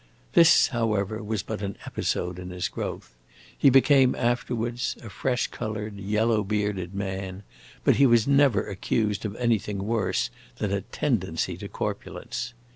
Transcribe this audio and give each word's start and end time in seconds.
This, 0.33 0.69
however, 0.69 1.21
was 1.21 1.43
but 1.43 1.61
an 1.61 1.77
episode 1.85 2.39
in 2.39 2.49
his 2.49 2.69
growth; 2.69 3.13
he 3.55 3.69
became 3.69 4.15
afterwards 4.15 4.97
a 5.03 5.11
fresh 5.11 5.45
colored, 5.45 5.99
yellow 5.99 6.43
bearded 6.43 6.95
man, 6.95 7.43
but 7.83 7.97
he 7.97 8.07
was 8.07 8.27
never 8.27 8.67
accused 8.67 9.25
of 9.25 9.35
anything 9.35 9.85
worse 9.85 10.31
than 10.57 10.71
a 10.71 10.81
tendency 10.81 11.55
to 11.57 11.67
corpulence. 11.67 12.55